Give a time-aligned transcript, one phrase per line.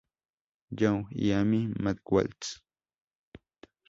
[0.71, 2.63] Young y Amy Matthews.